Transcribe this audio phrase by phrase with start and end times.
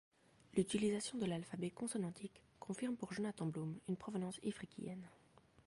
[0.57, 5.07] L'utilisation de l'alphabet consonantique confirme pour Jonathan Bloom une provenance ifriqiyenne.